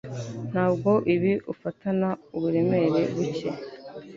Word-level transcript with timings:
Ntabwo 0.51 0.91
ibi 1.13 1.33
ufatana 1.53 2.09
uburemere 2.35 2.87
buke? 3.13 3.49